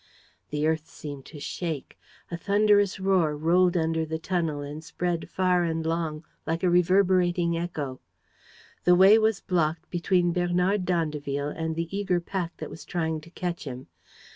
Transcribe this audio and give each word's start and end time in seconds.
The 0.49 0.65
earth 0.65 0.87
seemed 0.87 1.25
to 1.25 1.39
shake. 1.39 1.95
A 2.31 2.35
thunderous 2.35 2.99
roar 2.99 3.37
rolled 3.37 3.77
under 3.77 4.03
the 4.03 4.17
tunnel 4.17 4.61
and 4.61 4.83
spread 4.83 5.29
far 5.29 5.63
and 5.63 5.85
long, 5.85 6.25
like 6.47 6.63
a 6.63 6.71
reverberating 6.71 7.55
echo. 7.55 7.99
The 8.83 8.95
way 8.95 9.19
was 9.19 9.41
blocked 9.41 9.91
between 9.91 10.33
Bernard 10.33 10.85
d'Andeville 10.85 11.49
and 11.49 11.75
the 11.75 11.95
eager 11.95 12.19
pack 12.19 12.57
that 12.57 12.71
was 12.71 12.83
trying 12.83 13.21
to 13.21 13.29
catch 13.29 13.65
him. 13.65 13.89